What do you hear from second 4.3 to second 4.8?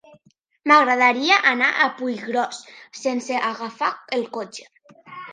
cotxe.